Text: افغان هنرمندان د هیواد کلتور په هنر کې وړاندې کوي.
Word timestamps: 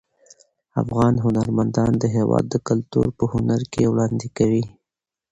افغان 0.81 1.13
هنرمندان 1.25 1.91
د 1.97 2.03
هیواد 2.15 2.47
کلتور 2.67 3.07
په 3.17 3.23
هنر 3.33 3.61
کې 3.73 3.83
وړاندې 3.91 4.27
کوي. 4.37 4.63